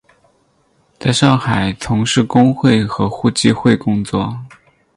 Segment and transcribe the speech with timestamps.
[0.97, 4.35] 在上海从事工会和互济会工作。